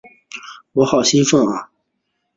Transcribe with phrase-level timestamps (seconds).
[0.71, 1.69] 我好兴奋啊！